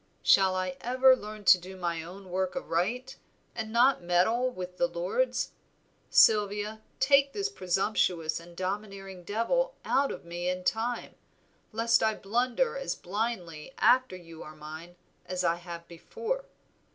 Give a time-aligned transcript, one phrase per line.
[0.23, 3.17] Shall I ever learn to do my own work aright,
[3.53, 5.51] and not meddle with the Lord's?
[6.09, 11.13] Sylvia, take this presumptuous and domineering devil out of me in time,
[11.71, 14.95] lest I blunder as blindly after you are mine
[15.27, 16.45] as I have before.